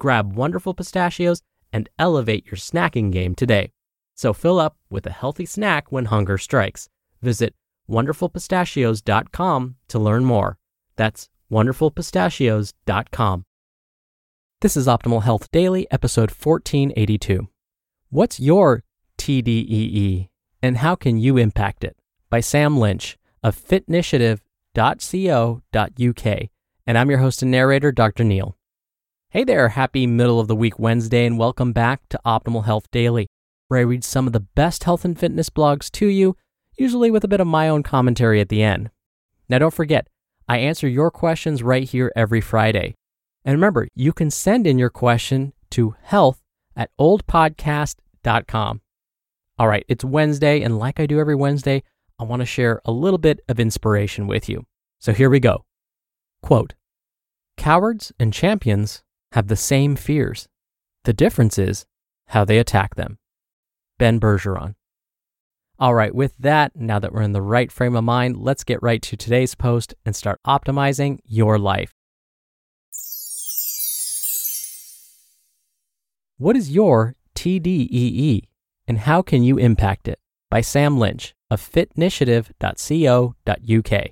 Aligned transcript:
Grab 0.00 0.34
Wonderful 0.34 0.74
Pistachios 0.74 1.42
and 1.72 1.88
elevate 1.98 2.46
your 2.46 2.56
snacking 2.56 3.12
game 3.12 3.36
today. 3.36 3.70
So 4.16 4.32
fill 4.32 4.58
up 4.58 4.76
with 4.90 5.06
a 5.06 5.12
healthy 5.12 5.46
snack 5.46 5.92
when 5.92 6.06
hunger 6.06 6.36
strikes. 6.36 6.88
Visit 7.22 7.54
wonderfulpistachios.com 7.88 9.76
to 9.88 9.98
learn 9.98 10.24
more. 10.24 10.58
That's 10.96 11.28
wonderfulpistachios.com. 11.52 13.44
This 14.60 14.76
is 14.76 14.86
Optimal 14.86 15.22
Health 15.22 15.50
Daily, 15.50 15.86
episode 15.90 16.30
1482. 16.30 17.48
What's 18.10 18.40
your 18.40 18.82
TDEE 19.16 20.28
and 20.62 20.76
how 20.78 20.94
can 20.94 21.18
you 21.18 21.36
impact 21.36 21.84
it? 21.84 21.96
By 22.28 22.40
Sam 22.40 22.78
Lynch 22.78 23.16
of 23.42 23.56
fitinitiative.co.uk. 23.56 26.48
And 26.86 26.98
I'm 26.98 27.10
your 27.10 27.20
host 27.20 27.42
and 27.42 27.50
narrator, 27.50 27.92
Dr. 27.92 28.24
Neal. 28.24 28.56
Hey 29.32 29.44
there, 29.44 29.68
happy 29.68 30.08
middle 30.08 30.40
of 30.40 30.48
the 30.48 30.56
week 30.56 30.80
Wednesday, 30.80 31.24
and 31.24 31.38
welcome 31.38 31.70
back 31.72 32.08
to 32.08 32.20
Optimal 32.26 32.64
Health 32.64 32.90
Daily, 32.90 33.28
where 33.68 33.78
I 33.78 33.84
read 33.84 34.02
some 34.02 34.26
of 34.26 34.32
the 34.32 34.40
best 34.40 34.82
health 34.82 35.04
and 35.04 35.16
fitness 35.16 35.48
blogs 35.48 35.88
to 35.92 36.08
you, 36.08 36.36
usually 36.76 37.12
with 37.12 37.22
a 37.22 37.28
bit 37.28 37.38
of 37.38 37.46
my 37.46 37.68
own 37.68 37.84
commentary 37.84 38.40
at 38.40 38.48
the 38.48 38.60
end. 38.60 38.90
Now, 39.48 39.58
don't 39.58 39.72
forget, 39.72 40.08
I 40.48 40.58
answer 40.58 40.88
your 40.88 41.12
questions 41.12 41.62
right 41.62 41.88
here 41.88 42.10
every 42.16 42.40
Friday. 42.40 42.96
And 43.44 43.54
remember, 43.54 43.86
you 43.94 44.12
can 44.12 44.32
send 44.32 44.66
in 44.66 44.80
your 44.80 44.90
question 44.90 45.52
to 45.70 45.94
health 46.02 46.42
at 46.74 46.90
oldpodcast.com. 46.98 48.80
All 49.60 49.68
right, 49.68 49.84
it's 49.86 50.04
Wednesday, 50.04 50.60
and 50.60 50.76
like 50.76 50.98
I 50.98 51.06
do 51.06 51.20
every 51.20 51.36
Wednesday, 51.36 51.84
I 52.18 52.24
want 52.24 52.40
to 52.40 52.46
share 52.46 52.80
a 52.84 52.90
little 52.90 53.16
bit 53.16 53.38
of 53.48 53.60
inspiration 53.60 54.26
with 54.26 54.48
you. 54.48 54.66
So 54.98 55.12
here 55.12 55.30
we 55.30 55.38
go. 55.38 55.64
Quote 56.42 56.74
Cowards 57.56 58.10
and 58.18 58.32
champions 58.32 59.04
have 59.32 59.48
the 59.48 59.56
same 59.56 59.96
fears. 59.96 60.48
The 61.04 61.12
difference 61.12 61.58
is 61.58 61.84
how 62.28 62.44
they 62.44 62.58
attack 62.58 62.94
them. 62.96 63.18
Ben 63.98 64.20
Bergeron. 64.20 64.74
All 65.78 65.94
right, 65.94 66.14
with 66.14 66.34
that, 66.38 66.76
now 66.76 66.98
that 66.98 67.12
we're 67.12 67.22
in 67.22 67.32
the 67.32 67.40
right 67.40 67.72
frame 67.72 67.96
of 67.96 68.04
mind, 68.04 68.36
let's 68.36 68.64
get 68.64 68.82
right 68.82 69.00
to 69.02 69.16
today's 69.16 69.54
post 69.54 69.94
and 70.04 70.14
start 70.14 70.38
optimizing 70.46 71.20
your 71.24 71.58
life. 71.58 71.94
What 76.36 76.54
is 76.56 76.70
your 76.70 77.16
TDEE 77.34 78.42
and 78.86 78.98
how 78.98 79.22
can 79.22 79.42
you 79.42 79.56
impact 79.58 80.06
it? 80.08 80.18
By 80.50 80.60
Sam 80.62 80.98
Lynch 80.98 81.34
of 81.50 81.60
fitinitiative.co.uk. 81.60 84.06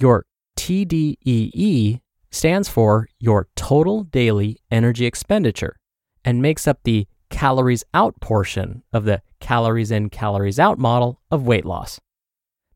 Your 0.00 0.24
TDEE 0.56 2.00
stands 2.30 2.68
for 2.68 3.08
your 3.18 3.48
total 3.56 4.04
daily 4.04 4.58
energy 4.70 5.06
expenditure 5.06 5.76
and 6.24 6.42
makes 6.42 6.66
up 6.66 6.80
the 6.84 7.06
calories 7.30 7.84
out 7.94 8.18
portion 8.20 8.82
of 8.92 9.04
the 9.04 9.22
calories 9.40 9.90
in, 9.90 10.10
calories 10.10 10.58
out 10.58 10.78
model 10.78 11.20
of 11.30 11.46
weight 11.46 11.64
loss. 11.64 12.00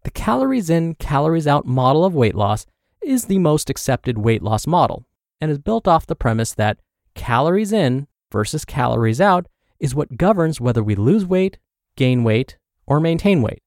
The 0.04 0.10
calories 0.10 0.70
in, 0.70 0.94
calories 0.96 1.46
out 1.46 1.66
model 1.66 2.04
of 2.04 2.14
weight 2.14 2.34
loss 2.34 2.66
is 3.02 3.26
the 3.26 3.38
most 3.38 3.70
accepted 3.70 4.18
weight 4.18 4.42
loss 4.42 4.66
model 4.66 5.06
and 5.40 5.50
is 5.50 5.58
built 5.58 5.88
off 5.88 6.06
the 6.06 6.16
premise 6.16 6.54
that 6.54 6.78
calories 7.14 7.72
in 7.72 8.06
versus 8.30 8.64
calories 8.64 9.20
out 9.20 9.46
is 9.78 9.94
what 9.94 10.16
governs 10.16 10.60
whether 10.60 10.82
we 10.82 10.94
lose 10.94 11.26
weight, 11.26 11.58
gain 11.96 12.24
weight, 12.24 12.56
or 12.86 13.00
maintain 13.00 13.42
weight. 13.42 13.62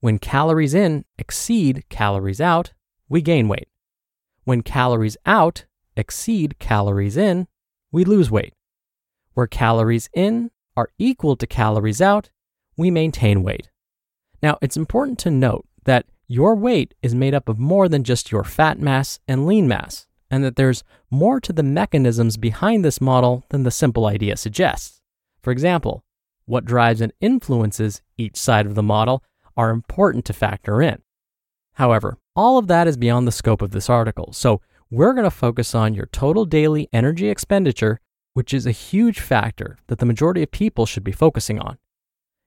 When 0.00 0.18
calories 0.18 0.74
in 0.74 1.04
exceed 1.18 1.84
calories 1.88 2.40
out, 2.40 2.72
we 3.08 3.22
gain 3.22 3.48
weight. 3.48 3.68
When 4.46 4.62
calories 4.62 5.16
out 5.26 5.64
exceed 5.96 6.60
calories 6.60 7.16
in, 7.16 7.48
we 7.90 8.04
lose 8.04 8.30
weight. 8.30 8.54
Where 9.34 9.48
calories 9.48 10.08
in 10.14 10.52
are 10.76 10.90
equal 11.00 11.34
to 11.34 11.48
calories 11.48 12.00
out, 12.00 12.30
we 12.76 12.92
maintain 12.92 13.42
weight. 13.42 13.70
Now, 14.40 14.56
it's 14.62 14.76
important 14.76 15.18
to 15.20 15.32
note 15.32 15.66
that 15.84 16.06
your 16.28 16.54
weight 16.54 16.94
is 17.02 17.12
made 17.12 17.34
up 17.34 17.48
of 17.48 17.58
more 17.58 17.88
than 17.88 18.04
just 18.04 18.30
your 18.30 18.44
fat 18.44 18.78
mass 18.78 19.18
and 19.26 19.46
lean 19.46 19.66
mass, 19.66 20.06
and 20.30 20.44
that 20.44 20.54
there's 20.54 20.84
more 21.10 21.40
to 21.40 21.52
the 21.52 21.64
mechanisms 21.64 22.36
behind 22.36 22.84
this 22.84 23.00
model 23.00 23.44
than 23.48 23.64
the 23.64 23.72
simple 23.72 24.06
idea 24.06 24.36
suggests. 24.36 25.00
For 25.42 25.50
example, 25.50 26.04
what 26.44 26.64
drives 26.64 27.00
and 27.00 27.12
influences 27.20 28.00
each 28.16 28.36
side 28.36 28.66
of 28.66 28.76
the 28.76 28.82
model 28.84 29.24
are 29.56 29.70
important 29.70 30.24
to 30.26 30.32
factor 30.32 30.80
in. 30.80 31.02
However, 31.76 32.18
all 32.34 32.56
of 32.58 32.68
that 32.68 32.88
is 32.88 32.96
beyond 32.96 33.26
the 33.26 33.32
scope 33.32 33.60
of 33.60 33.70
this 33.70 33.90
article, 33.90 34.32
so 34.32 34.60
we're 34.90 35.12
going 35.12 35.24
to 35.24 35.30
focus 35.30 35.74
on 35.74 35.94
your 35.94 36.06
total 36.06 36.46
daily 36.46 36.88
energy 36.90 37.28
expenditure, 37.28 38.00
which 38.32 38.54
is 38.54 38.66
a 38.66 38.70
huge 38.70 39.20
factor 39.20 39.76
that 39.88 39.98
the 39.98 40.06
majority 40.06 40.42
of 40.42 40.50
people 40.50 40.86
should 40.86 41.04
be 41.04 41.12
focusing 41.12 41.58
on. 41.58 41.76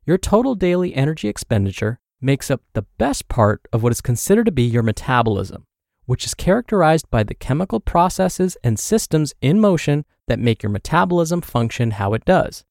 Your 0.06 0.18
total 0.18 0.56
daily 0.56 0.96
energy 0.96 1.28
expenditure 1.28 2.00
makes 2.20 2.50
up 2.50 2.62
the 2.74 2.88
best 2.98 3.28
part 3.28 3.62
of 3.72 3.84
what 3.84 3.92
is 3.92 4.02
considered 4.02 4.46
to 4.46 4.52
be 4.52 4.64
your 4.64 4.82
metabolism, 4.82 5.66
which 6.08 6.26
is 6.26 6.34
characterized 6.34 7.08
by 7.12 7.22
the 7.22 7.36
chemical 7.36 7.80
processes 7.80 8.58
and 8.64 8.80
systems 8.80 9.36
in 9.42 9.60
motion 9.60 10.06
that 10.28 10.40
make 10.40 10.64
your 10.64 10.72
metabolism 10.72 11.42
function 11.42 11.92
how 11.92 12.16
it 12.16 12.26
does. 12.26 12.64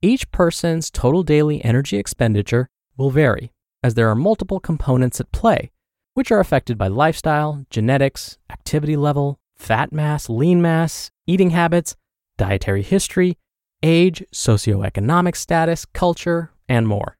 Each 0.00 0.30
person's 0.30 0.90
total 0.90 1.22
daily 1.22 1.62
energy 1.62 1.98
expenditure 1.98 2.70
will 2.96 3.10
vary, 3.10 3.52
as 3.82 3.94
there 3.94 4.08
are 4.08 4.14
multiple 4.14 4.60
components 4.60 5.20
at 5.20 5.30
play, 5.30 5.70
which 6.14 6.30
are 6.30 6.40
affected 6.40 6.76
by 6.76 6.88
lifestyle, 6.88 7.64
genetics, 7.70 8.38
activity 8.50 8.96
level, 8.96 9.38
fat 9.56 9.92
mass, 9.92 10.28
lean 10.28 10.60
mass, 10.60 11.10
eating 11.26 11.50
habits, 11.50 11.96
dietary 12.38 12.82
history, 12.82 13.36
age, 13.82 14.22
socioeconomic 14.32 15.36
status, 15.36 15.86
culture, 15.86 16.52
and 16.68 16.86
more. 16.86 17.16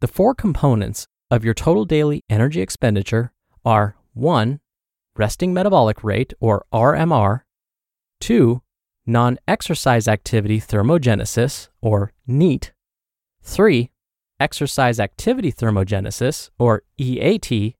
The 0.00 0.08
four 0.08 0.34
components 0.34 1.06
of 1.30 1.44
your 1.44 1.54
total 1.54 1.84
daily 1.84 2.22
energy 2.28 2.60
expenditure 2.60 3.32
are 3.64 3.96
1. 4.12 4.60
Resting 5.16 5.54
metabolic 5.54 6.02
rate, 6.02 6.34
or 6.40 6.64
RMR, 6.72 7.42
2 8.20 8.60
non 9.06 9.38
exercise 9.46 10.08
activity 10.08 10.60
thermogenesis, 10.60 11.68
or 11.80 12.12
NEAT. 12.26 12.72
3. 13.42 13.90
Exercise 14.40 14.98
activity 14.98 15.52
thermogenesis, 15.52 16.50
or 16.58 16.82
EAT. 16.98 17.76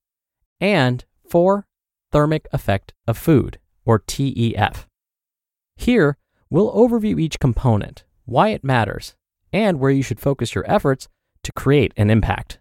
And 0.65 1.05
4. 1.29 1.67
Thermic 2.11 2.49
effect 2.51 2.95
of 3.07 3.19
food, 3.19 3.59
or 3.85 3.99
TEF. 3.99 4.87
Here, 5.77 6.17
we'll 6.49 6.73
overview 6.73 7.21
each 7.21 7.39
component, 7.39 8.05
why 8.25 8.49
it 8.49 8.65
matters, 8.65 9.15
and 9.53 9.79
where 9.79 9.91
you 9.91 10.03
should 10.03 10.21
focus 10.21 10.55
your 10.55 10.65
efforts 10.67 11.07
to 11.43 11.53
create 11.53 11.93
an 11.99 12.09
impact. 12.09 12.61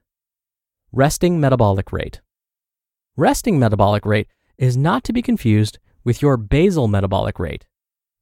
Resting 0.91 1.39
metabolic 1.39 1.93
rate. 1.93 2.19
Resting 3.15 3.57
metabolic 3.57 4.05
rate 4.05 4.27
is 4.57 4.75
not 4.75 5.05
to 5.05 5.13
be 5.13 5.21
confused 5.21 5.79
with 6.03 6.21
your 6.21 6.35
basal 6.35 6.89
metabolic 6.89 7.39
rate. 7.39 7.65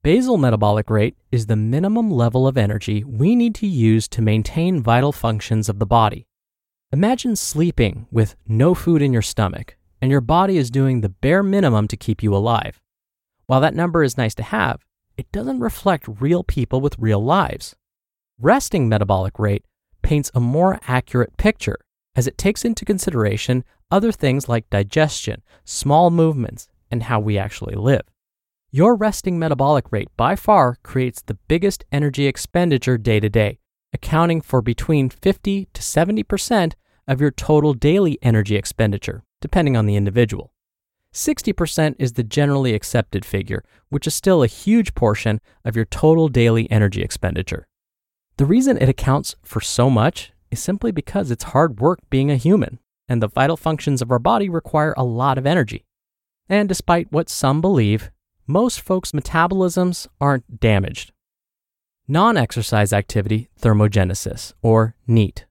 Basal 0.04 0.38
metabolic 0.38 0.92
rate 0.92 1.18
is 1.32 1.48
the 1.48 1.56
minimum 1.56 2.12
level 2.12 2.46
of 2.46 2.56
energy 2.56 3.04
we 3.04 3.36
need 3.36 3.56
to 3.56 3.66
use 3.66 4.08
to 4.10 4.22
maintain 4.22 4.84
vital 4.84 5.12
functions 5.12 5.70
of 5.70 5.80
the 5.80 5.88
body. 5.88 6.28
Imagine 6.94 7.38
sleeping 7.38 8.06
with 8.12 8.36
no 8.50 8.74
food 8.76 9.02
in 9.02 9.14
your 9.14 9.22
stomach, 9.22 9.78
and 10.02 10.12
your 10.12 10.20
body 10.20 10.58
is 10.58 10.70
doing 10.70 11.00
the 11.00 11.08
bare 11.08 11.42
minimum 11.42 11.88
to 11.88 11.96
keep 11.96 12.22
you 12.22 12.36
alive. 12.36 12.82
While 13.46 13.62
that 13.62 13.74
number 13.74 14.04
is 14.04 14.18
nice 14.18 14.36
to 14.36 14.44
have, 14.44 14.84
it 15.16 15.32
doesn't 15.32 15.62
reflect 15.62 16.20
real 16.20 16.44
people 16.44 16.82
with 16.82 17.00
real 17.00 17.24
lives. 17.24 17.78
Resting 18.38 18.90
metabolic 18.90 19.40
rate 19.40 19.64
paints 20.02 20.32
a 20.34 20.42
more 20.42 20.82
accurate 20.86 21.38
picture 21.38 21.80
as 22.14 22.28
it 22.28 22.38
takes 22.38 22.66
into 22.66 22.84
consideration 22.84 23.64
other 23.90 24.12
things 24.12 24.50
like 24.50 24.70
digestion, 24.70 25.44
small 25.64 26.10
movements, 26.12 26.68
and 26.92 27.04
how 27.04 27.22
we 27.22 27.38
actually 27.38 27.76
live. 27.76 28.04
Your 28.70 28.98
resting 28.98 29.40
metabolic 29.40 29.94
rate 29.94 30.10
by 30.18 30.36
far 30.36 30.78
creates 30.84 31.22
the 31.22 31.38
biggest 31.48 31.86
energy 31.94 32.28
expenditure 32.28 32.98
day 32.98 33.22
to 33.22 33.30
day, 33.30 33.60
accounting 33.94 34.42
for 34.42 34.62
between 34.62 35.10
50 35.10 35.68
to 35.74 35.82
70% 35.82 36.74
of 37.08 37.20
your 37.20 37.32
total 37.32 37.74
daily 37.74 38.18
energy 38.22 38.56
expenditure, 38.56 39.24
depending 39.42 39.76
on 39.76 39.86
the 39.86 39.96
individual. 39.96 40.54
60% 41.14 41.96
is 42.00 42.14
the 42.14 42.24
generally 42.24 42.74
accepted 42.74 43.26
figure, 43.26 43.64
which 43.90 44.08
is 44.08 44.16
still 44.16 44.44
a 44.44 44.48
huge 44.48 44.96
portion 44.96 45.42
of 45.66 45.76
your 45.76 45.86
total 45.86 46.30
daily 46.30 46.72
energy 46.72 47.02
expenditure. 47.02 47.68
The 48.38 48.46
reason 48.46 48.78
it 48.78 48.88
accounts 48.88 49.36
for 49.44 49.60
so 49.60 49.90
much 49.90 50.32
is 50.52 50.62
simply 50.62 50.92
because 50.92 51.30
it's 51.30 51.46
hard 51.46 51.80
work 51.80 52.00
being 52.10 52.32
a 52.32 52.38
human, 52.38 52.80
and 53.10 53.22
the 53.22 53.28
vital 53.28 53.58
functions 53.58 54.02
of 54.02 54.10
our 54.10 54.20
body 54.20 54.48
require 54.48 54.94
a 54.96 55.04
lot 55.04 55.38
of 55.38 55.46
energy. 55.46 55.86
And 56.48 56.70
despite 56.70 57.12
what 57.12 57.30
some 57.30 57.60
believe, 57.60 58.10
most 58.48 58.80
folks' 58.82 59.12
metabolisms 59.12 60.08
aren't 60.20 60.60
damaged. 60.60 61.12
Non 62.12 62.36
exercise 62.36 62.92
activity 62.92 63.48
thermogenesis, 63.62 64.52
or 64.62 64.96
NEAT. 65.08 65.46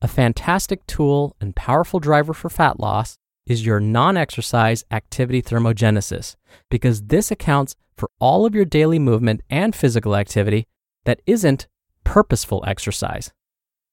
A 0.00 0.06
fantastic 0.06 0.86
tool 0.86 1.34
and 1.40 1.56
powerful 1.56 1.98
driver 1.98 2.32
for 2.32 2.48
fat 2.48 2.78
loss 2.78 3.18
is 3.44 3.66
your 3.66 3.80
non 3.80 4.16
exercise 4.16 4.84
activity 4.92 5.42
thermogenesis 5.42 6.36
because 6.70 7.02
this 7.02 7.32
accounts 7.32 7.74
for 7.96 8.08
all 8.20 8.46
of 8.46 8.54
your 8.54 8.64
daily 8.64 9.00
movement 9.00 9.40
and 9.50 9.74
physical 9.74 10.14
activity 10.14 10.68
that 11.06 11.20
isn't 11.26 11.66
purposeful 12.04 12.62
exercise. 12.64 13.32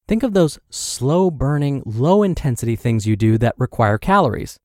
Think 0.07 0.21
of 0.21 0.35
those 0.35 0.59
slow 0.69 1.31
burning, 1.31 1.81
low 1.83 2.21
intensity 2.21 2.75
things 2.75 3.07
you 3.07 3.15
do 3.15 3.39
that 3.39 3.55
require 3.57 3.97
calories. 3.97 4.59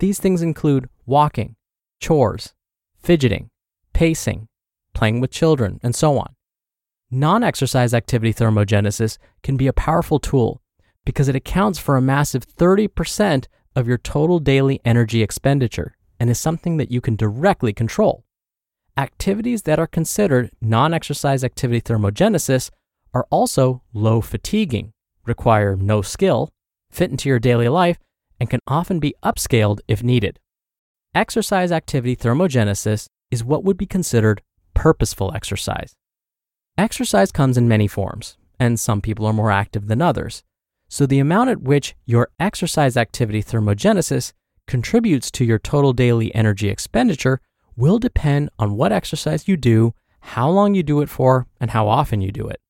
These 0.00 0.20
things 0.20 0.42
include 0.42 0.90
walking, 1.06 1.56
chores, 1.98 2.52
fidgeting, 2.98 3.48
pacing, 3.94 4.48
playing 4.92 5.22
with 5.22 5.30
children, 5.30 5.80
and 5.82 5.94
so 5.94 6.18
on. 6.18 6.34
Non 7.10 7.42
exercise 7.42 7.94
activity 7.94 8.34
thermogenesis 8.34 9.16
can 9.42 9.56
be 9.56 9.66
a 9.66 9.72
powerful 9.72 10.18
tool 10.18 10.60
because 11.06 11.26
it 11.26 11.36
accounts 11.36 11.78
for 11.78 11.96
a 11.96 12.02
massive 12.02 12.46
30% 12.46 13.46
of 13.74 13.88
your 13.88 13.96
total 13.96 14.38
daily 14.38 14.80
energy 14.84 15.22
expenditure 15.22 15.96
and 16.20 16.28
is 16.28 16.38
something 16.38 16.76
that 16.76 16.90
you 16.90 17.00
can 17.00 17.16
directly 17.16 17.72
control. 17.72 18.24
Activities 18.98 19.62
that 19.62 19.78
are 19.78 19.86
considered 19.86 20.50
non 20.60 20.92
exercise 20.92 21.42
activity 21.42 21.80
thermogenesis 21.80 22.70
are 23.14 23.26
also 23.30 23.82
low 23.94 24.20
fatiguing, 24.20 24.92
require 25.24 25.76
no 25.76 26.02
skill, 26.02 26.50
fit 26.90 27.10
into 27.10 27.30
your 27.30 27.38
daily 27.38 27.68
life, 27.68 27.98
and 28.38 28.50
can 28.50 28.60
often 28.66 28.98
be 28.98 29.14
upscaled 29.24 29.80
if 29.88 30.02
needed. 30.02 30.38
Exercise 31.14 31.72
activity 31.72 32.16
thermogenesis 32.16 33.06
is 33.30 33.42
what 33.42 33.64
would 33.64 33.78
be 33.78 33.86
considered 33.86 34.42
purposeful 34.74 35.32
exercise. 35.34 35.94
Exercise 36.78 37.32
comes 37.32 37.58
in 37.58 37.66
many 37.66 37.88
forms, 37.88 38.36
and 38.60 38.78
some 38.78 39.00
people 39.00 39.26
are 39.26 39.32
more 39.32 39.50
active 39.50 39.88
than 39.88 40.00
others. 40.00 40.44
So, 40.88 41.06
the 41.06 41.18
amount 41.18 41.50
at 41.50 41.60
which 41.60 41.96
your 42.06 42.30
exercise 42.38 42.96
activity 42.96 43.42
thermogenesis 43.42 44.32
contributes 44.68 45.28
to 45.32 45.44
your 45.44 45.58
total 45.58 45.92
daily 45.92 46.32
energy 46.36 46.68
expenditure 46.68 47.40
will 47.74 47.98
depend 47.98 48.50
on 48.60 48.76
what 48.76 48.92
exercise 48.92 49.48
you 49.48 49.56
do, 49.56 49.92
how 50.20 50.48
long 50.48 50.76
you 50.76 50.84
do 50.84 51.00
it 51.00 51.08
for, 51.08 51.48
and 51.60 51.72
how 51.72 51.88
often 51.88 52.20
you 52.20 52.30
do 52.30 52.46
it. 52.46 52.60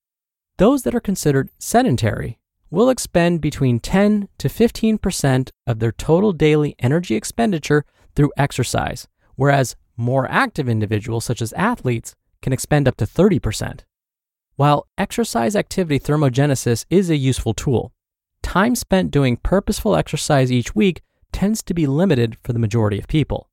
Those 0.57 0.85
that 0.85 0.95
are 0.95 1.01
considered 1.01 1.51
sedentary 1.59 2.39
will 2.71 2.89
expend 2.89 3.43
between 3.43 3.79
10 3.79 4.31
to 4.39 4.49
15% 4.49 5.51
of 5.67 5.81
their 5.81 5.93
total 5.93 6.33
daily 6.33 6.75
energy 6.79 7.15
expenditure 7.15 7.85
through 8.17 8.33
exercise, 8.39 9.07
whereas 9.37 9.77
more 9.99 10.27
active 10.31 10.67
individuals, 10.67 11.27
such 11.27 11.43
as 11.43 11.53
athletes, 11.53 12.15
can 12.41 12.55
expend 12.55 12.89
up 12.89 12.97
to 12.97 13.05
30%. 13.05 13.81
While 14.59 14.89
exercise 14.99 15.55
activity 15.55 16.01
thermogenesis 16.01 16.85
is 16.91 17.09
a 17.09 17.17
useful 17.17 17.55
tool, 17.55 17.93
time 18.43 18.75
spent 18.75 19.13
doing 19.13 19.37
purposeful 19.37 19.95
exercise 19.95 20.51
each 20.51 20.75
week 20.75 21.01
tends 21.31 21.63
to 21.63 21.73
be 21.73 21.87
limited 21.87 22.37
for 22.43 22.53
the 22.53 22.59
majority 22.59 22.99
of 22.99 23.07
people. 23.07 23.49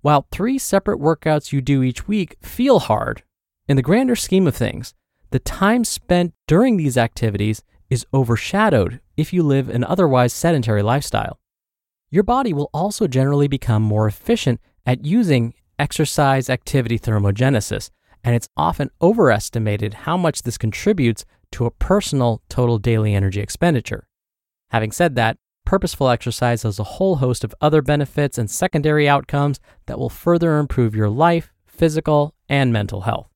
While 0.00 0.26
three 0.32 0.58
separate 0.58 0.98
workouts 0.98 1.52
you 1.52 1.60
do 1.60 1.82
each 1.82 2.08
week 2.08 2.36
feel 2.40 2.78
hard, 2.78 3.22
in 3.68 3.76
the 3.76 3.82
grander 3.82 4.16
scheme 4.16 4.46
of 4.46 4.56
things, 4.56 4.94
the 5.30 5.40
time 5.40 5.84
spent 5.84 6.32
during 6.46 6.78
these 6.78 6.96
activities 6.96 7.62
is 7.90 8.06
overshadowed 8.14 9.00
if 9.18 9.32
you 9.32 9.42
live 9.42 9.68
an 9.68 9.84
otherwise 9.84 10.32
sedentary 10.32 10.82
lifestyle 10.82 11.38
your 12.10 12.24
body 12.24 12.52
will 12.52 12.70
also 12.74 13.06
generally 13.06 13.46
become 13.46 13.82
more 13.82 14.06
efficient 14.06 14.60
at 14.84 15.04
using 15.04 15.54
exercise 15.78 16.50
activity 16.50 16.98
thermogenesis, 16.98 17.90
and 18.22 18.34
it's 18.34 18.48
often 18.56 18.90
overestimated 19.00 19.94
how 19.94 20.16
much 20.16 20.42
this 20.42 20.58
contributes 20.58 21.24
to 21.52 21.66
a 21.66 21.70
personal 21.70 22.42
total 22.48 22.78
daily 22.78 23.14
energy 23.14 23.40
expenditure. 23.40 24.06
Having 24.70 24.92
said 24.92 25.14
that, 25.16 25.36
purposeful 25.64 26.08
exercise 26.08 26.62
has 26.62 26.78
a 26.78 26.84
whole 26.84 27.16
host 27.16 27.44
of 27.44 27.54
other 27.60 27.82
benefits 27.82 28.38
and 28.38 28.50
secondary 28.50 29.08
outcomes 29.08 29.60
that 29.86 29.98
will 29.98 30.10
further 30.10 30.58
improve 30.58 30.94
your 30.94 31.08
life, 31.08 31.52
physical, 31.66 32.34
and 32.48 32.72
mental 32.72 33.02
health. 33.02 33.28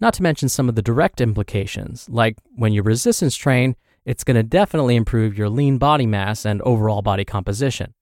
Not 0.00 0.14
to 0.14 0.22
mention 0.22 0.48
some 0.48 0.68
of 0.68 0.74
the 0.74 0.82
direct 0.82 1.20
implications, 1.20 2.08
like 2.10 2.36
when 2.56 2.72
you 2.72 2.82
resistance 2.82 3.36
train, 3.36 3.76
it's 4.04 4.24
going 4.24 4.34
to 4.34 4.42
definitely 4.42 4.96
improve 4.96 5.38
your 5.38 5.48
lean 5.48 5.78
body 5.78 6.06
mass 6.06 6.44
and 6.44 6.60
overall 6.62 7.02
body 7.02 7.24
composition. 7.24 7.94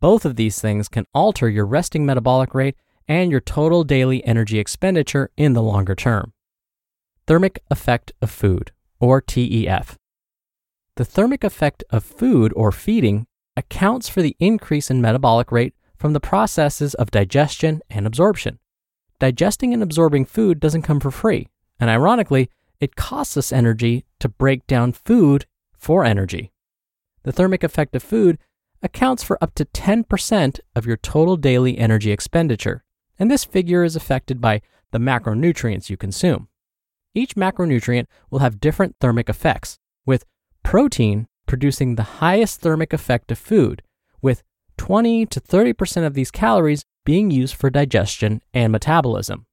Both 0.00 0.24
of 0.24 0.36
these 0.36 0.60
things 0.60 0.88
can 0.88 1.04
alter 1.14 1.48
your 1.48 1.66
resting 1.66 2.06
metabolic 2.06 2.54
rate 2.54 2.76
and 3.12 3.30
your 3.30 3.40
total 3.40 3.84
daily 3.84 4.24
energy 4.24 4.58
expenditure 4.58 5.30
in 5.36 5.52
the 5.52 5.62
longer 5.62 5.94
term. 5.94 6.32
Thermic 7.26 7.62
effect 7.70 8.10
of 8.22 8.30
food, 8.30 8.72
or 9.00 9.20
TEF. 9.20 9.96
The 10.96 11.04
thermic 11.04 11.44
effect 11.44 11.84
of 11.90 12.04
food 12.04 12.54
or 12.56 12.72
feeding 12.72 13.26
accounts 13.54 14.08
for 14.08 14.22
the 14.22 14.34
increase 14.38 14.90
in 14.90 15.02
metabolic 15.02 15.52
rate 15.52 15.74
from 15.98 16.14
the 16.14 16.20
processes 16.20 16.94
of 16.94 17.10
digestion 17.10 17.82
and 17.90 18.06
absorption. 18.06 18.58
Digesting 19.18 19.74
and 19.74 19.82
absorbing 19.82 20.24
food 20.24 20.58
doesn't 20.58 20.82
come 20.82 20.98
for 20.98 21.10
free, 21.10 21.48
and 21.78 21.90
ironically, 21.90 22.48
it 22.80 22.96
costs 22.96 23.36
us 23.36 23.52
energy 23.52 24.06
to 24.20 24.28
break 24.28 24.66
down 24.66 24.92
food 24.92 25.44
for 25.76 26.02
energy. 26.02 26.50
The 27.24 27.32
thermic 27.32 27.62
effect 27.62 27.94
of 27.94 28.02
food 28.02 28.38
accounts 28.82 29.22
for 29.22 29.36
up 29.42 29.54
to 29.56 29.66
10% 29.66 30.60
of 30.74 30.86
your 30.86 30.96
total 30.96 31.36
daily 31.36 31.76
energy 31.76 32.10
expenditure, 32.10 32.82
and 33.22 33.30
this 33.30 33.44
figure 33.44 33.84
is 33.84 33.94
affected 33.94 34.40
by 34.40 34.60
the 34.90 34.98
macronutrients 34.98 35.88
you 35.88 35.96
consume. 35.96 36.48
Each 37.14 37.36
macronutrient 37.36 38.06
will 38.32 38.40
have 38.40 38.58
different 38.58 38.96
thermic 39.00 39.28
effects, 39.28 39.78
with 40.04 40.24
protein 40.64 41.28
producing 41.46 41.94
the 41.94 42.18
highest 42.18 42.60
thermic 42.60 42.92
effect 42.92 43.30
of 43.30 43.38
food, 43.38 43.80
with 44.20 44.42
20 44.76 45.26
to 45.26 45.40
30% 45.40 46.04
of 46.04 46.14
these 46.14 46.32
calories 46.32 46.84
being 47.04 47.30
used 47.30 47.54
for 47.54 47.70
digestion 47.70 48.42
and 48.52 48.72
metabolism. 48.72 49.46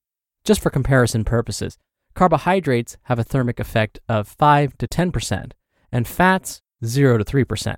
Just 0.44 0.62
for 0.62 0.72
comparison 0.72 1.24
purposes, 1.24 1.78
carbohydrates 2.16 2.98
have 3.04 3.20
a 3.20 3.24
thermic 3.24 3.60
effect 3.60 4.00
of 4.10 4.28
5 4.28 4.80
to 4.80 4.88
10%, 4.88 5.52
and 5.92 6.08
fats 6.08 6.64
0 6.84 7.20
to 7.20 7.24
3%. 7.24 7.76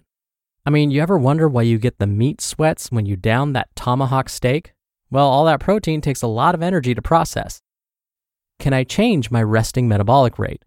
I 0.66 0.70
mean, 0.70 0.90
you 0.90 1.02
ever 1.02 1.18
wonder 1.18 1.50
why 1.50 1.64
you 1.64 1.78
get 1.78 2.00
the 2.00 2.08
meat 2.08 2.40
sweats 2.40 2.94
when 2.94 3.06
you 3.06 3.18
down 3.18 3.52
that 3.52 3.76
tomahawk 3.76 4.30
steak? 4.30 4.72
Well, 5.12 5.28
all 5.28 5.46
that 5.46 5.60
protein 5.60 6.00
takes 6.00 6.22
a 6.22 6.28
lot 6.28 6.56
of 6.56 6.64
energy 6.64 6.96
to 6.96 7.02
process. 7.02 7.62
Can 8.60 8.74
I 8.74 8.86
change 8.86 9.30
my 9.30 9.44
resting 9.44 9.88
metabolic 9.88 10.40
rate? 10.40 10.64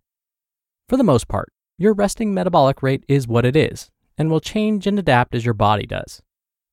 For 0.88 0.98
the 0.98 1.02
most 1.02 1.28
part, 1.28 1.50
your 1.78 1.94
resting 1.94 2.34
metabolic 2.34 2.82
rate 2.82 3.04
is 3.08 3.26
what 3.26 3.46
it 3.46 3.56
is 3.56 3.90
and 4.18 4.30
will 4.30 4.40
change 4.40 4.86
and 4.86 4.98
adapt 4.98 5.34
as 5.34 5.44
your 5.44 5.54
body 5.54 5.86
does. 5.86 6.22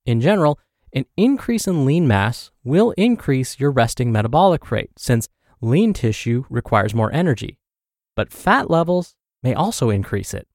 In 0.05 0.19
general, 0.19 0.59
an 0.93 1.05
increase 1.15 1.65
in 1.65 1.85
lean 1.85 2.07
mass 2.07 2.51
will 2.65 2.91
increase 2.97 3.57
your 3.57 3.71
resting 3.71 4.11
metabolic 4.11 4.69
rate 4.69 4.91
since 4.97 5.29
lean 5.61 5.93
tissue 5.93 6.43
requires 6.49 6.93
more 6.93 7.13
energy, 7.13 7.57
but 8.15 8.33
fat 8.33 8.69
levels 8.69 9.15
may 9.41 9.53
also 9.53 9.89
increase 9.89 10.33
it. 10.33 10.47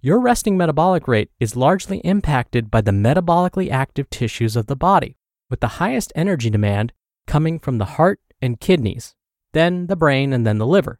your 0.00 0.20
resting 0.20 0.56
metabolic 0.56 1.08
rate 1.08 1.30
is 1.40 1.56
largely 1.56 1.98
impacted 1.98 2.70
by 2.70 2.80
the 2.80 2.90
metabolically 2.90 3.70
active 3.70 4.08
tissues 4.10 4.56
of 4.56 4.66
the 4.66 4.76
body, 4.76 5.16
with 5.50 5.60
the 5.60 5.78
highest 5.78 6.12
energy 6.14 6.50
demand 6.50 6.92
coming 7.26 7.58
from 7.58 7.78
the 7.78 7.84
heart 7.84 8.20
and 8.40 8.60
kidneys, 8.60 9.14
then 9.52 9.86
the 9.86 9.96
brain, 9.96 10.32
and 10.32 10.46
then 10.46 10.58
the 10.58 10.66
liver. 10.66 10.98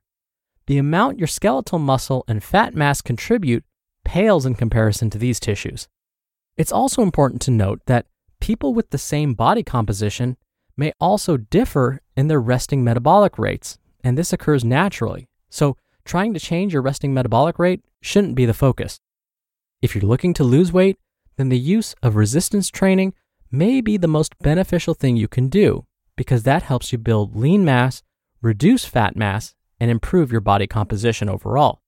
The 0.67 0.79
amount 0.79 1.19
your 1.19 1.27
skeletal 1.27 1.79
muscle 1.79 2.25
and 2.29 2.43
fat 2.43 2.75
mass 2.75 3.01
contribute 3.01 3.65
pales 4.05 4.47
in 4.47 4.55
comparison 4.55 5.11
to 5.11 5.19
these 5.19 5.41
tissues. 5.41 5.89
It's 6.57 6.73
also 6.73 7.03
important 7.03 7.41
to 7.43 7.51
note 7.51 7.81
that 7.87 8.07
people 8.41 8.75
with 8.75 8.91
the 8.91 8.99
same 8.99 9.35
body 9.35 9.63
composition 9.63 10.37
may 10.77 10.93
also 11.01 11.37
differ 11.37 12.01
in 12.17 12.29
their 12.29 12.41
resting 12.41 12.85
metabolic 12.85 13.39
rates, 13.39 13.79
and 14.05 14.17
this 14.17 14.33
occurs 14.33 14.65
naturally. 14.65 15.29
So, 15.51 15.77
trying 16.05 16.35
to 16.35 16.41
change 16.41 16.73
your 16.73 16.83
resting 16.83 17.13
metabolic 17.13 17.59
rate 17.59 17.85
shouldn't 18.01 18.35
be 18.35 18.47
the 18.47 18.55
focus. 18.55 19.01
If 19.83 19.95
you're 19.95 20.03
looking 20.05 20.35
to 20.35 20.45
lose 20.45 20.73
weight, 20.73 20.99
then 21.37 21.49
the 21.49 21.59
use 21.59 21.95
of 22.03 22.17
resistance 22.17 22.71
training 22.71 23.15
may 23.51 23.81
be 23.81 23.97
the 23.97 24.09
most 24.09 24.39
beneficial 24.41 24.95
thing 24.95 25.17
you 25.17 25.29
can 25.29 25.49
do 25.49 25.87
because 26.17 26.43
that 26.43 26.65
helps 26.65 26.93
you 26.93 26.99
build 26.99 27.37
lean 27.37 27.65
mass, 27.65 28.03
reduce 28.43 28.85
fat 28.85 29.17
mass, 29.17 29.55
and 29.81 29.91
improve 29.91 30.33
your 30.33 30.41
body 30.41 30.67
composition 30.67 31.29
overall. 31.29 31.81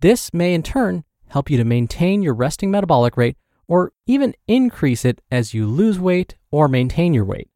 This 0.00 0.32
may 0.32 0.54
in 0.54 0.62
turn 0.62 1.04
help 1.28 1.50
you 1.50 1.56
to 1.56 1.64
maintain 1.64 2.22
your 2.22 2.34
resting 2.34 2.70
metabolic 2.70 3.16
rate 3.16 3.36
or 3.68 3.92
even 4.06 4.34
increase 4.46 5.04
it 5.04 5.20
as 5.30 5.52
you 5.52 5.66
lose 5.66 5.98
weight 5.98 6.36
or 6.50 6.68
maintain 6.68 7.12
your 7.12 7.24
weight. 7.24 7.50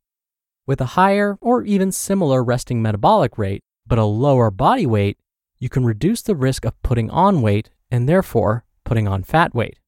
With 0.66 0.80
a 0.80 0.96
higher 0.96 1.38
or 1.40 1.62
even 1.62 1.92
similar 1.92 2.42
resting 2.42 2.82
metabolic 2.82 3.38
rate, 3.38 3.62
but 3.86 3.98
a 3.98 4.04
lower 4.04 4.50
body 4.50 4.86
weight, 4.86 5.18
you 5.58 5.68
can 5.68 5.84
reduce 5.84 6.22
the 6.22 6.34
risk 6.34 6.64
of 6.64 6.80
putting 6.82 7.10
on 7.10 7.42
weight 7.42 7.70
and 7.90 8.08
therefore 8.08 8.64
putting 8.84 9.06
on 9.06 9.22
fat 9.22 9.54
weight. 9.54 9.78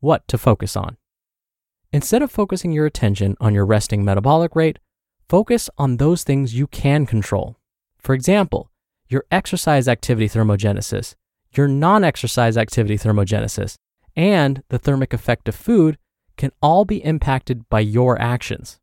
What 0.00 0.26
to 0.28 0.38
focus 0.38 0.76
on? 0.76 0.96
Instead 1.92 2.22
of 2.22 2.30
focusing 2.30 2.70
your 2.70 2.86
attention 2.86 3.36
on 3.40 3.52
your 3.52 3.66
resting 3.66 4.04
metabolic 4.04 4.54
rate, 4.54 4.78
focus 5.28 5.68
on 5.76 5.96
those 5.96 6.22
things 6.22 6.54
you 6.54 6.68
can 6.68 7.04
control. 7.04 7.56
For 7.98 8.14
example, 8.14 8.70
your 9.08 9.24
exercise 9.32 9.88
activity 9.88 10.28
thermogenesis, 10.28 11.16
your 11.52 11.66
non 11.66 12.04
exercise 12.04 12.56
activity 12.56 12.96
thermogenesis, 12.96 13.74
and 14.14 14.62
the 14.68 14.78
thermic 14.78 15.12
effect 15.12 15.48
of 15.48 15.54
food 15.56 15.98
can 16.36 16.52
all 16.62 16.84
be 16.84 17.04
impacted 17.04 17.68
by 17.68 17.80
your 17.80 18.20
actions. 18.20 18.78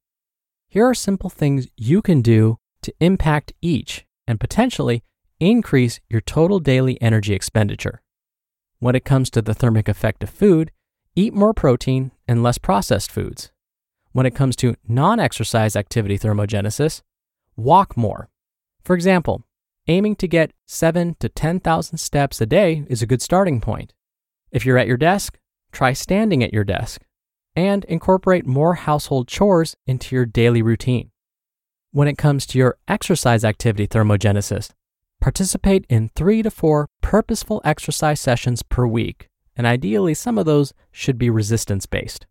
Here 0.67 0.85
are 0.85 0.93
simple 0.93 1.29
things 1.29 1.67
you 1.77 2.01
can 2.01 2.21
do 2.21 2.57
to 2.81 2.93
impact 2.99 3.53
each 3.61 4.05
and 4.27 4.37
potentially 4.37 5.01
increase 5.39 6.01
your 6.09 6.19
total 6.19 6.59
daily 6.59 7.01
energy 7.01 7.33
expenditure. 7.33 8.01
When 8.79 8.95
it 8.95 9.05
comes 9.05 9.29
to 9.29 9.41
the 9.41 9.53
thermic 9.53 9.87
effect 9.87 10.23
of 10.23 10.29
food, 10.29 10.71
eat 11.15 11.33
more 11.33 11.53
protein 11.53 12.11
and 12.27 12.43
less 12.43 12.57
processed 12.57 13.11
foods. 13.11 13.51
When 14.11 14.25
it 14.25 14.35
comes 14.35 14.55
to 14.57 14.75
non 14.87 15.19
exercise 15.19 15.75
activity 15.75 16.17
thermogenesis, 16.17 17.01
walk 17.55 17.95
more. 17.95 18.29
For 18.83 18.95
example, 18.95 19.43
aiming 19.87 20.15
to 20.17 20.27
get 20.27 20.53
7 20.65 21.15
to 21.19 21.29
10,000 21.29 21.97
steps 21.97 22.41
a 22.41 22.45
day 22.45 22.85
is 22.87 23.01
a 23.01 23.07
good 23.07 23.21
starting 23.21 23.61
point. 23.61 23.93
If 24.51 24.65
you're 24.65 24.77
at 24.77 24.87
your 24.87 24.97
desk, 24.97 25.39
try 25.71 25.93
standing 25.93 26.43
at 26.43 26.53
your 26.53 26.63
desk 26.63 27.01
and 27.55 27.85
incorporate 27.85 28.45
more 28.45 28.75
household 28.75 29.27
chores 29.27 29.75
into 29.85 30.15
your 30.15 30.25
daily 30.25 30.61
routine. 30.61 31.11
When 31.91 32.07
it 32.07 32.17
comes 32.17 32.45
to 32.47 32.57
your 32.57 32.77
exercise 32.87 33.43
activity 33.43 33.87
thermogenesis, 33.87 34.71
participate 35.19 35.85
in 35.89 36.09
three 36.09 36.43
to 36.43 36.51
four 36.51 36.87
purposeful 37.01 37.61
exercise 37.65 38.21
sessions 38.21 38.61
per 38.61 38.85
week, 38.85 39.29
and 39.57 39.65
ideally, 39.65 40.13
some 40.13 40.37
of 40.37 40.45
those 40.45 40.71
should 40.91 41.17
be 41.17 41.31
resistance 41.31 41.87
based. 41.87 42.27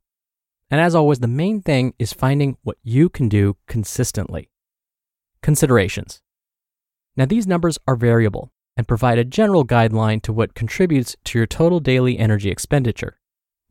And 0.71 0.80
as 0.80 0.95
always, 0.95 1.18
the 1.18 1.26
main 1.26 1.61
thing 1.61 1.92
is 1.99 2.12
finding 2.12 2.56
what 2.62 2.78
you 2.83 3.09
can 3.09 3.28
do 3.28 3.56
consistently. 3.66 4.49
Considerations. 5.42 6.23
Now, 7.16 7.26
these 7.26 7.47
numbers 7.47 7.78
are 7.88 7.97
variable 7.97 8.52
and 8.76 8.87
provide 8.87 9.18
a 9.18 9.25
general 9.25 9.66
guideline 9.66 10.23
to 10.23 10.33
what 10.33 10.54
contributes 10.54 11.16
to 11.25 11.38
your 11.38 11.47
total 11.47 11.80
daily 11.80 12.18
energy 12.18 12.49
expenditure. 12.49 13.18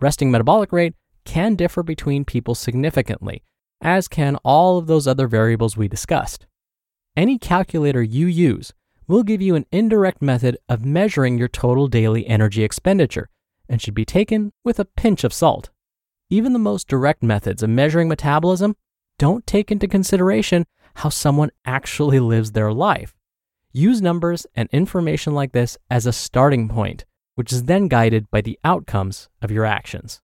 Resting 0.01 0.31
metabolic 0.31 0.73
rate 0.73 0.95
can 1.23 1.55
differ 1.55 1.81
between 1.81 2.25
people 2.25 2.55
significantly, 2.55 3.43
as 3.81 4.07
can 4.07 4.35
all 4.43 4.77
of 4.77 4.87
those 4.87 5.07
other 5.07 5.27
variables 5.27 5.77
we 5.77 5.87
discussed. 5.87 6.45
Any 7.15 7.37
calculator 7.37 8.03
you 8.03 8.25
use 8.27 8.73
will 9.07 9.23
give 9.23 9.41
you 9.41 9.55
an 9.55 9.65
indirect 9.71 10.21
method 10.21 10.57
of 10.67 10.83
measuring 10.83 11.37
your 11.37 11.47
total 11.47 11.87
daily 11.87 12.27
energy 12.27 12.63
expenditure 12.63 13.29
and 13.67 13.81
should 13.81 13.93
be 13.93 14.05
taken 14.05 14.51
with 14.63 14.79
a 14.79 14.85
pinch 14.85 15.23
of 15.23 15.33
salt. 15.33 15.69
Even 16.29 16.53
the 16.53 16.59
most 16.59 16.87
direct 16.87 17.21
methods 17.21 17.61
of 17.61 17.69
measuring 17.69 18.07
metabolism 18.07 18.75
don't 19.19 19.45
take 19.45 19.71
into 19.71 19.87
consideration 19.87 20.65
how 20.95 21.09
someone 21.09 21.51
actually 21.65 22.19
lives 22.19 22.51
their 22.51 22.73
life. 22.73 23.13
Use 23.71 24.01
numbers 24.01 24.45
and 24.55 24.69
information 24.71 25.33
like 25.33 25.51
this 25.51 25.77
as 25.89 26.05
a 26.05 26.13
starting 26.13 26.69
point, 26.69 27.05
which 27.35 27.51
is 27.51 27.63
then 27.63 27.87
guided 27.87 28.29
by 28.31 28.41
the 28.41 28.57
outcomes 28.63 29.29
of 29.41 29.51
your 29.51 29.65
actions. 29.65 30.21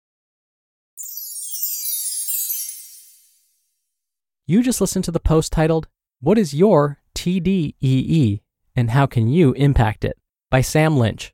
You 4.45 4.63
just 4.63 4.81
listened 4.81 5.05
to 5.05 5.11
the 5.11 5.19
post 5.19 5.51
titled, 5.51 5.87
What 6.21 6.37
is 6.37 6.53
Your 6.53 6.99
TDEE 7.15 8.41
and 8.75 8.91
How 8.91 9.05
Can 9.05 9.27
You 9.27 9.53
Impact 9.53 10.05
It? 10.05 10.17
by 10.49 10.61
Sam 10.61 10.97
Lynch 10.97 11.33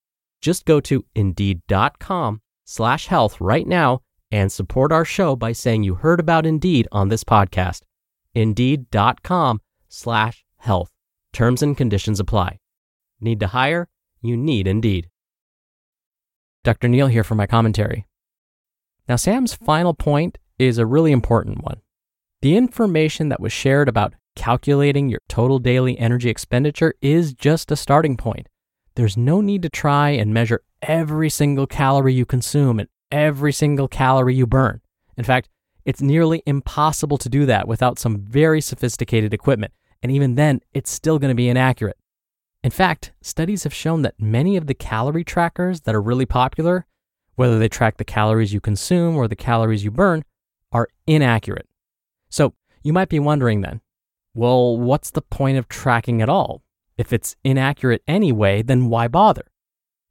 Just 0.41 0.65
go 0.65 0.79
to 0.81 1.05
indeed.com 1.15 2.41
slash 2.65 3.07
health 3.07 3.39
right 3.39 3.67
now 3.67 4.01
and 4.31 4.51
support 4.51 4.91
our 4.91 5.05
show 5.05 5.35
by 5.35 5.51
saying 5.51 5.83
you 5.83 5.95
heard 5.95 6.19
about 6.19 6.45
Indeed 6.45 6.87
on 6.91 7.09
this 7.09 7.23
podcast. 7.23 7.81
Indeed.com 8.33 9.61
slash 9.89 10.45
health. 10.57 10.91
Terms 11.33 11.61
and 11.61 11.75
conditions 11.77 12.19
apply. 12.19 12.59
Need 13.19 13.39
to 13.41 13.47
hire? 13.47 13.87
You 14.21 14.37
need 14.37 14.67
Indeed. 14.67 15.09
Dr. 16.63 16.87
Neal 16.87 17.07
here 17.07 17.23
for 17.23 17.35
my 17.35 17.47
commentary. 17.47 18.05
Now, 19.07 19.15
Sam's 19.15 19.53
final 19.53 19.93
point 19.93 20.37
is 20.59 20.77
a 20.77 20.85
really 20.85 21.11
important 21.11 21.63
one. 21.63 21.81
The 22.41 22.55
information 22.55 23.29
that 23.29 23.39
was 23.39 23.51
shared 23.51 23.89
about 23.89 24.13
calculating 24.35 25.09
your 25.09 25.19
total 25.27 25.59
daily 25.59 25.97
energy 25.99 26.29
expenditure 26.29 26.93
is 27.01 27.33
just 27.33 27.71
a 27.71 27.75
starting 27.75 28.15
point. 28.15 28.47
There's 29.01 29.17
no 29.17 29.41
need 29.41 29.63
to 29.63 29.69
try 29.69 30.11
and 30.11 30.31
measure 30.31 30.61
every 30.83 31.27
single 31.27 31.65
calorie 31.65 32.13
you 32.13 32.23
consume 32.23 32.79
and 32.79 32.87
every 33.11 33.51
single 33.51 33.87
calorie 33.87 34.35
you 34.35 34.45
burn. 34.45 34.79
In 35.17 35.23
fact, 35.23 35.49
it's 35.85 36.03
nearly 36.03 36.43
impossible 36.45 37.17
to 37.17 37.27
do 37.27 37.47
that 37.47 37.67
without 37.67 37.97
some 37.97 38.19
very 38.19 38.61
sophisticated 38.61 39.33
equipment, 39.33 39.73
and 40.03 40.11
even 40.11 40.35
then, 40.35 40.61
it's 40.75 40.91
still 40.91 41.17
going 41.17 41.31
to 41.31 41.35
be 41.35 41.49
inaccurate. 41.49 41.97
In 42.63 42.69
fact, 42.69 43.11
studies 43.23 43.63
have 43.63 43.73
shown 43.73 44.03
that 44.03 44.19
many 44.19 44.55
of 44.55 44.67
the 44.67 44.75
calorie 44.75 45.23
trackers 45.23 45.81
that 45.81 45.95
are 45.95 45.99
really 45.99 46.27
popular, 46.27 46.85
whether 47.33 47.57
they 47.57 47.69
track 47.69 47.97
the 47.97 48.05
calories 48.05 48.53
you 48.53 48.61
consume 48.61 49.15
or 49.15 49.27
the 49.27 49.35
calories 49.35 49.83
you 49.83 49.89
burn, 49.89 50.23
are 50.71 50.87
inaccurate. 51.07 51.67
So 52.29 52.53
you 52.83 52.93
might 52.93 53.09
be 53.09 53.17
wondering 53.17 53.61
then, 53.61 53.81
well, 54.35 54.77
what's 54.77 55.09
the 55.09 55.23
point 55.23 55.57
of 55.57 55.67
tracking 55.67 56.21
at 56.21 56.29
all? 56.29 56.61
If 57.01 57.11
it's 57.11 57.35
inaccurate 57.43 58.03
anyway, 58.07 58.61
then 58.61 58.85
why 58.85 59.07
bother? 59.07 59.47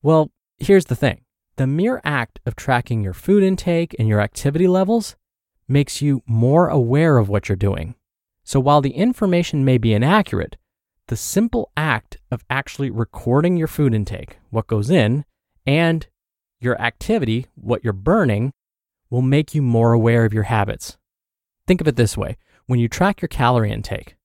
Well, 0.02 0.32
here's 0.58 0.86
the 0.86 0.96
thing 0.96 1.20
The 1.54 1.68
mere 1.68 2.00
act 2.02 2.40
of 2.44 2.56
tracking 2.56 3.04
your 3.04 3.12
food 3.12 3.44
intake 3.44 3.94
and 3.96 4.08
your 4.08 4.20
activity 4.20 4.66
levels 4.66 5.14
makes 5.68 6.02
you 6.02 6.20
more 6.26 6.66
aware 6.66 7.18
of 7.18 7.28
what 7.28 7.48
you're 7.48 7.54
doing. 7.54 7.94
So 8.42 8.58
while 8.58 8.80
the 8.80 8.90
information 8.90 9.64
may 9.64 9.78
be 9.78 9.92
inaccurate, 9.92 10.56
the 11.06 11.14
simple 11.14 11.70
act 11.76 12.18
of 12.28 12.44
actually 12.50 12.90
recording 12.90 13.56
your 13.56 13.68
food 13.68 13.94
intake, 13.94 14.38
what 14.50 14.66
goes 14.66 14.90
in, 14.90 15.24
and 15.64 16.08
your 16.58 16.76
activity, 16.82 17.46
what 17.54 17.84
you're 17.84 17.92
burning, 17.92 18.50
will 19.10 19.22
make 19.22 19.54
you 19.54 19.62
more 19.62 19.92
aware 19.92 20.24
of 20.24 20.34
your 20.34 20.50
habits. 20.50 20.98
Think 21.68 21.80
of 21.80 21.86
it 21.86 21.94
this 21.94 22.16
way 22.16 22.36
when 22.66 22.80
you 22.80 22.88
track 22.88 23.22
your 23.22 23.28
calorie 23.28 23.70
intake, 23.70 24.16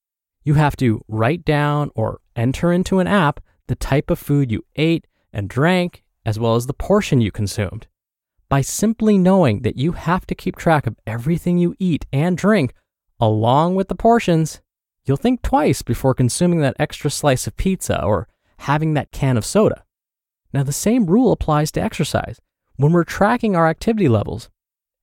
you 0.46 0.54
have 0.54 0.78
to 0.78 1.04
write 1.08 1.44
down 1.44 1.92
or 1.96 2.22
enter 2.36 2.72
into 2.72 3.00
an 3.00 3.08
app 3.08 3.42
the 3.68 3.76
type 3.76 4.12
of 4.12 4.20
food 4.20 4.52
you 4.52 4.64
ate 4.76 5.08
and 5.34 5.50
drank, 5.50 6.04
as 6.26 6.40
well 6.40 6.56
as 6.56 6.68
the 6.68 6.74
portion 6.74 7.20
you 7.20 7.32
consumed. 7.32 7.88
By 8.48 8.62
simply 8.62 9.18
knowing 9.18 9.64
that 9.64 9.76
you 9.76 9.94
have 9.94 10.28
to 10.28 10.36
keep 10.36 10.56
track 10.56 10.86
of 10.86 10.96
everything 11.08 11.58
you 11.58 11.76
eat 11.80 12.06
and 12.14 12.38
drink, 12.38 12.74
along 13.20 13.76
with 13.76 13.88
the 13.88 13.96
portions, 13.96 14.62
you'll 15.04 15.18
think 15.18 15.42
twice 15.42 15.82
before 15.82 16.14
consuming 16.14 16.62
that 16.62 16.76
extra 16.80 17.10
slice 17.10 17.48
of 17.48 17.58
pizza 17.58 18.02
or 18.04 18.28
having 18.60 18.94
that 18.94 19.12
can 19.12 19.38
of 19.38 19.46
soda. 19.46 19.84
Now, 20.54 20.64
the 20.64 20.72
same 20.72 21.08
rule 21.08 21.32
applies 21.32 21.72
to 21.74 21.82
exercise. 21.82 22.40
When 22.76 22.92
we're 22.92 23.04
tracking 23.04 23.56
our 23.56 23.68
activity 23.68 24.08
levels, 24.08 24.50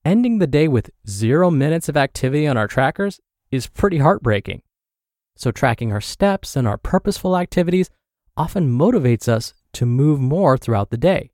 ending 0.05 0.39
the 0.39 0.47
day 0.47 0.69
with 0.69 0.91
zero 1.09 1.51
minutes 1.51 1.89
of 1.89 1.97
activity 1.97 2.47
on 2.47 2.57
our 2.57 2.69
trackers 2.69 3.21
is 3.51 3.67
pretty 3.67 3.99
heartbreaking. 3.99 4.63
So, 5.37 5.51
tracking 5.51 5.93
our 5.93 6.01
steps 6.01 6.57
and 6.57 6.69
our 6.69 6.79
purposeful 6.79 7.37
activities 7.37 7.91
often 8.37 8.71
motivates 8.71 9.29
us 9.29 9.55
to 9.75 9.87
move 9.87 10.21
more 10.21 10.57
throughout 10.57 10.91
the 10.91 10.97
day. 10.97 11.31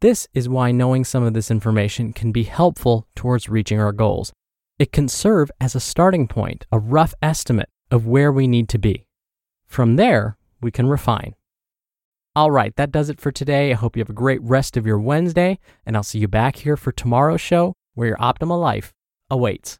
This 0.00 0.28
is 0.32 0.48
why 0.48 0.70
knowing 0.70 1.04
some 1.04 1.24
of 1.24 1.34
this 1.34 1.50
information 1.50 2.12
can 2.12 2.30
be 2.30 2.44
helpful 2.44 3.06
towards 3.16 3.48
reaching 3.48 3.80
our 3.80 3.92
goals. 3.92 4.32
It 4.78 4.92
can 4.92 5.08
serve 5.08 5.50
as 5.60 5.74
a 5.74 5.80
starting 5.80 6.28
point, 6.28 6.66
a 6.70 6.78
rough 6.78 7.14
estimate 7.20 7.68
of 7.90 8.06
where 8.06 8.30
we 8.30 8.46
need 8.46 8.68
to 8.70 8.78
be. 8.78 9.06
From 9.66 9.96
there, 9.96 10.36
we 10.60 10.70
can 10.70 10.86
refine. 10.86 11.34
All 12.36 12.50
right, 12.50 12.74
that 12.76 12.92
does 12.92 13.10
it 13.10 13.20
for 13.20 13.32
today. 13.32 13.72
I 13.72 13.74
hope 13.74 13.96
you 13.96 14.00
have 14.00 14.10
a 14.10 14.12
great 14.12 14.40
rest 14.42 14.76
of 14.76 14.86
your 14.86 15.00
Wednesday, 15.00 15.58
and 15.84 15.96
I'll 15.96 16.04
see 16.04 16.20
you 16.20 16.28
back 16.28 16.56
here 16.56 16.76
for 16.76 16.92
tomorrow's 16.92 17.40
show 17.40 17.74
where 17.94 18.08
your 18.08 18.16
optimal 18.18 18.60
life 18.60 18.92
awaits. 19.28 19.78